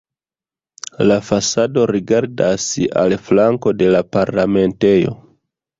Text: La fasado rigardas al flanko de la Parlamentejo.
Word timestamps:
La 1.09 1.17
fasado 1.27 1.85
rigardas 1.93 2.67
al 3.05 3.17
flanko 3.29 3.79
de 3.83 3.95
la 3.99 4.05
Parlamentejo. 4.19 5.17